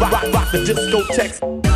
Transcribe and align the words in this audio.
rock, 0.00 0.22
rock, 0.32 0.52
the 0.52 0.58
discotheques. 0.58 1.67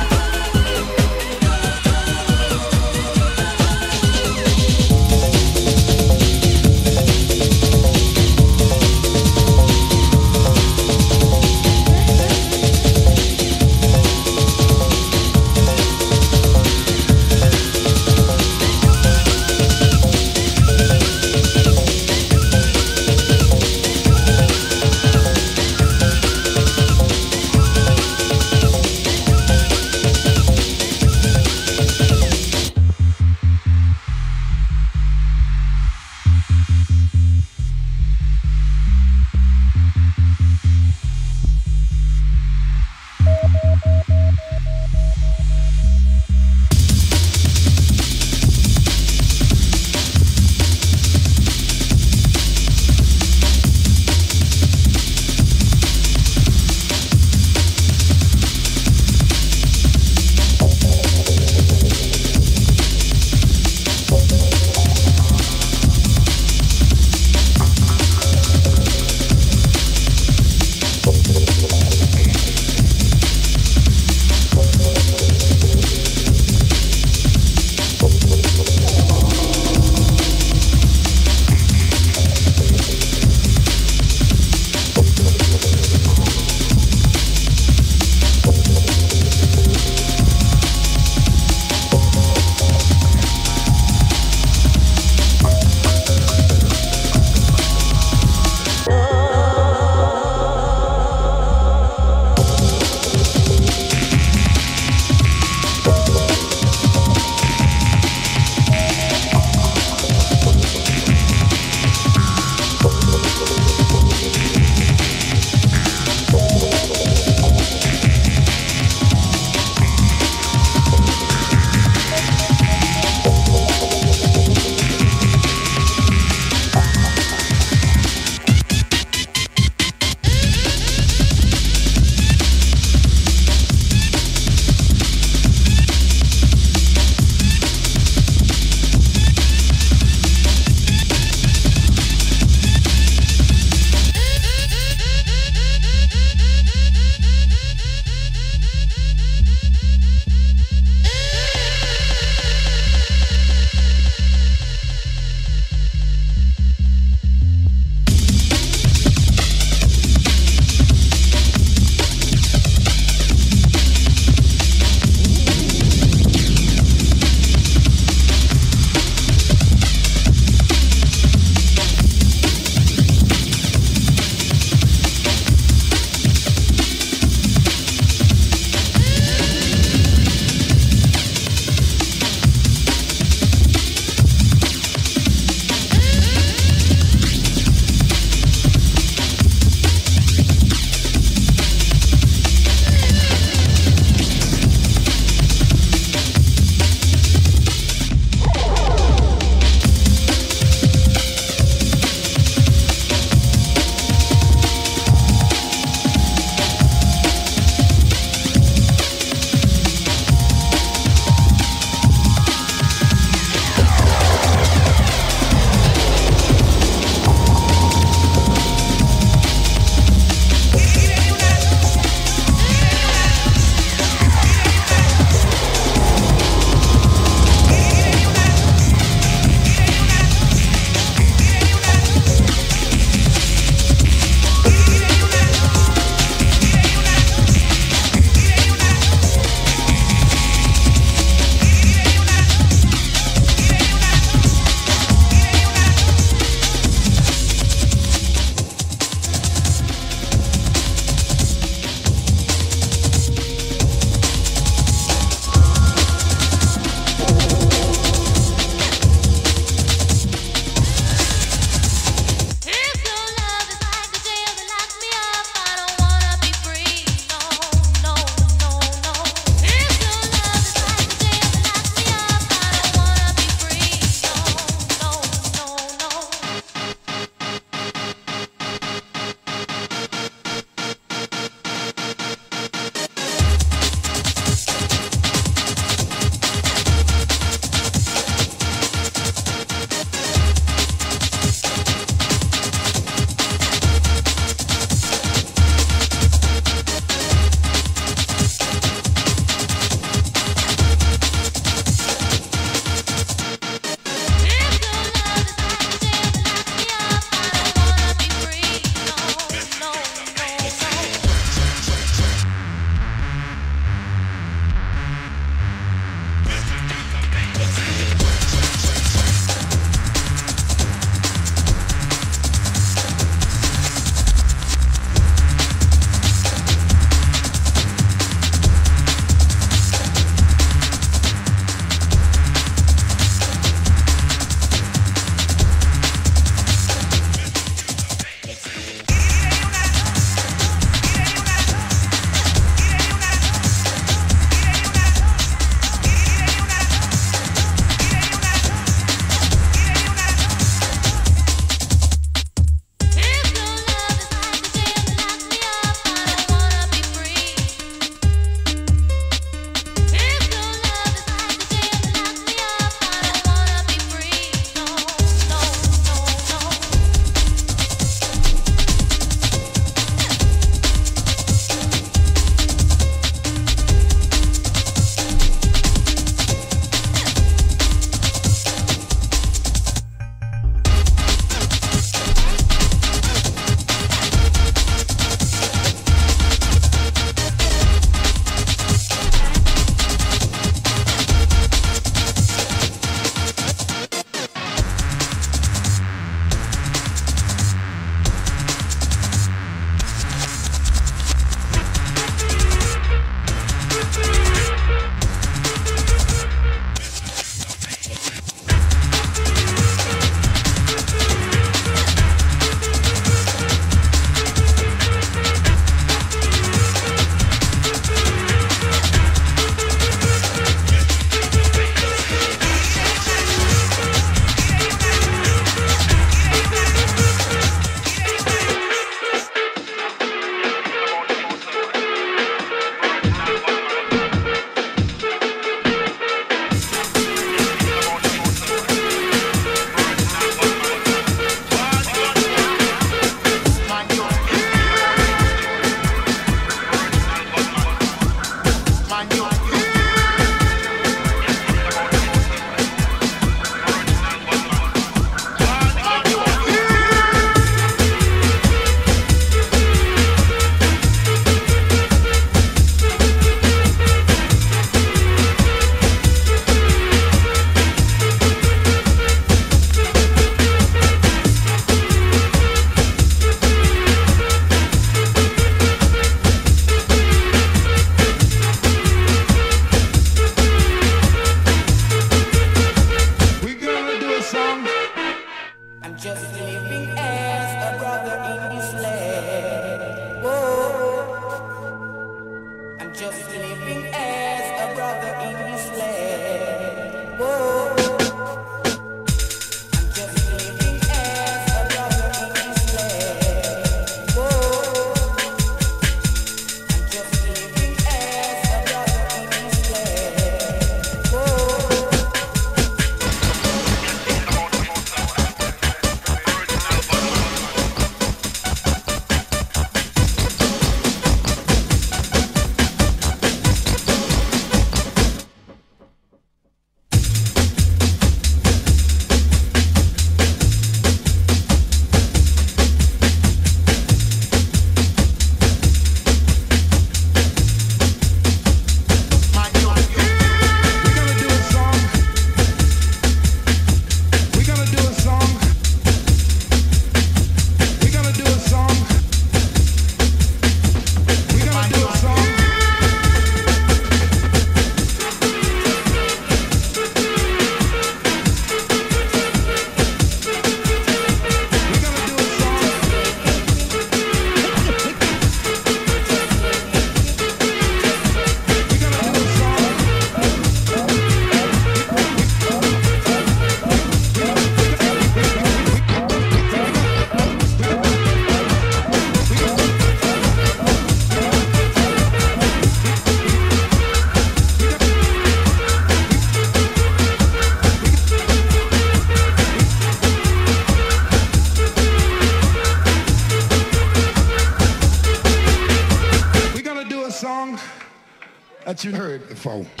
You 599.63 600.00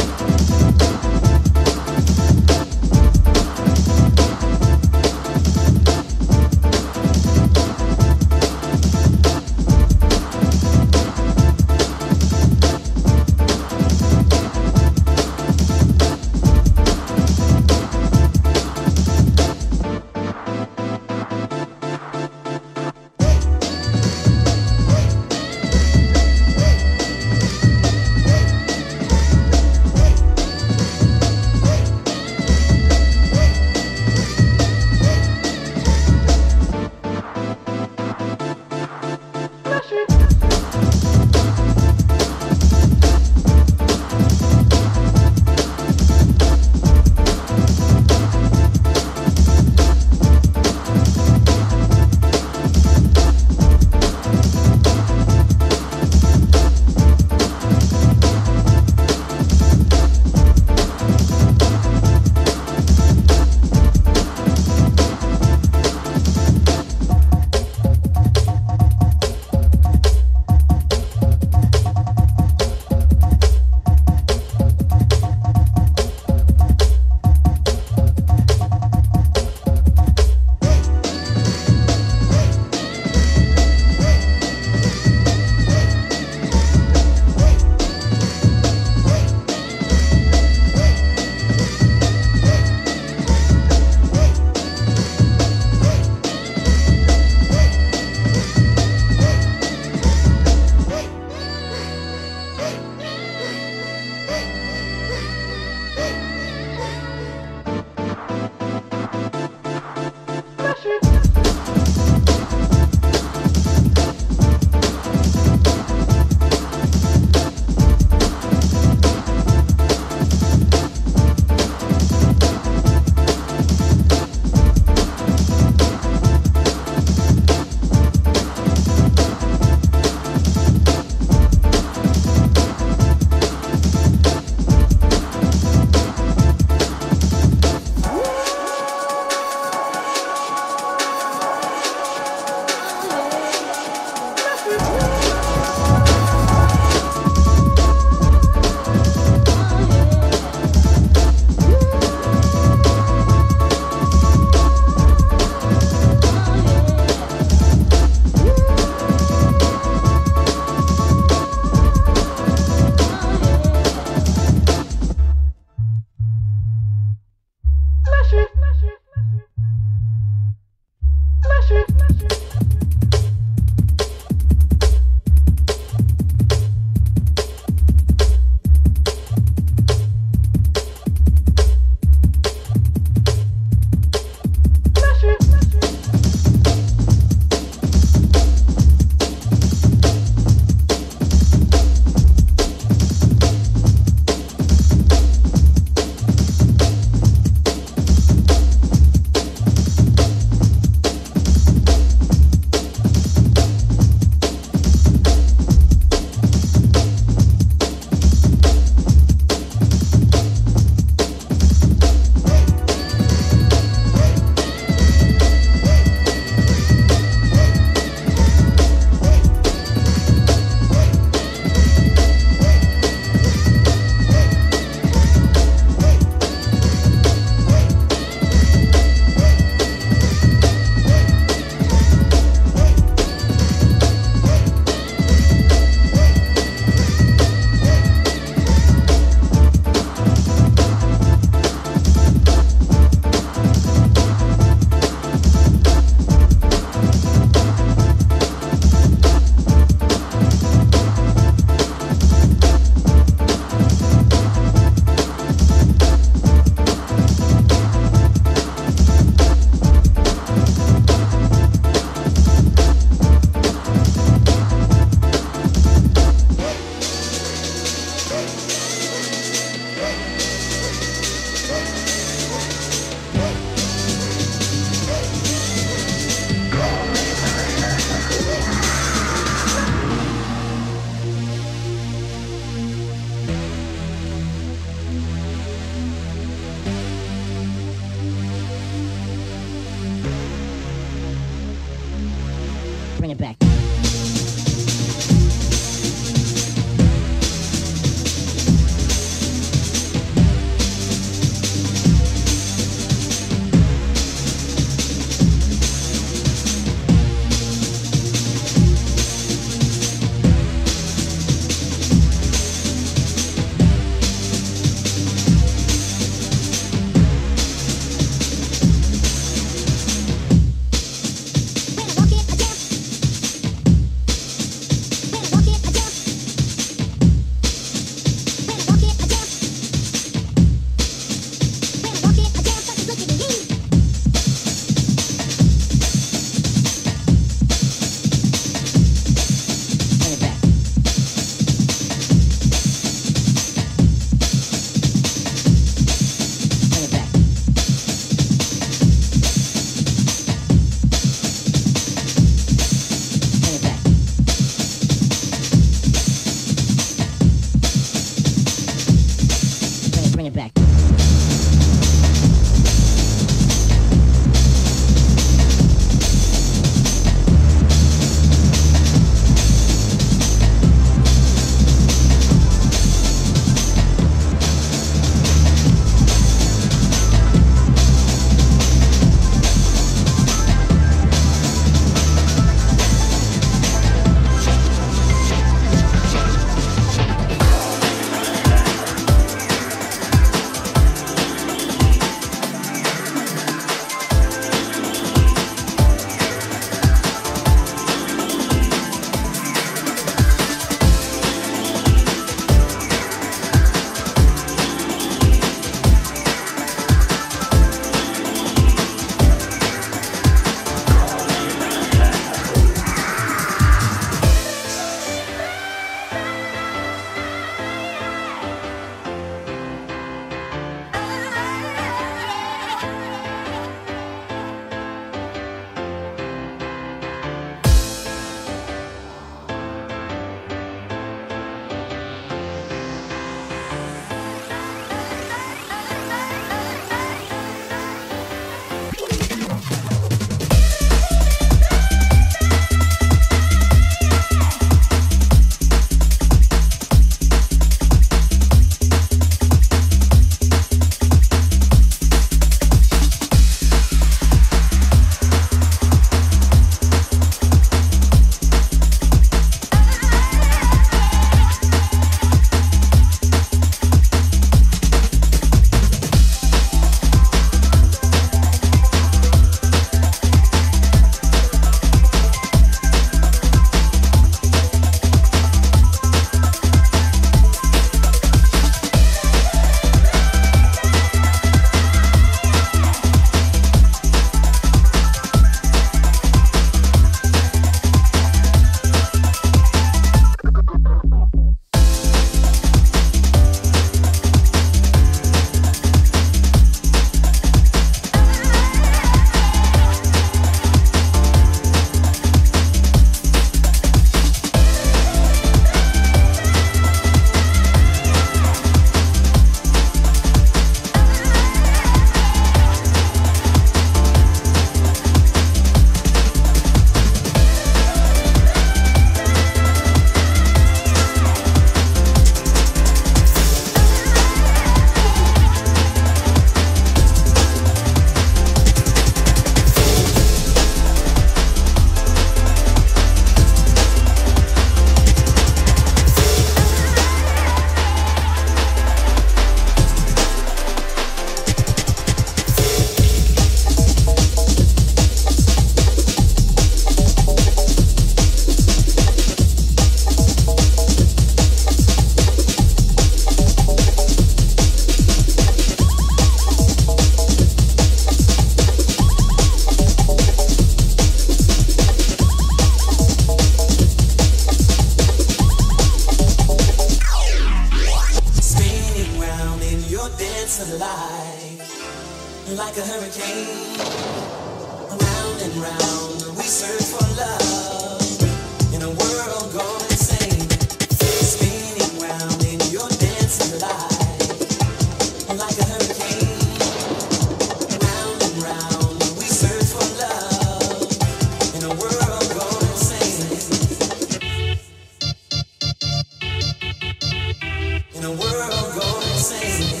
gone 599.51 600.00